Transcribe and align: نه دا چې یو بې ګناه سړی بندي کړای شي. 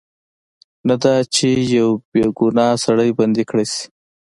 نه 0.87 0.95
دا 1.03 1.15
چې 1.35 1.47
یو 1.77 1.89
بې 2.11 2.23
ګناه 2.37 2.73
سړی 2.85 3.09
بندي 3.17 3.43
کړای 3.49 3.65
شي. 3.73 3.85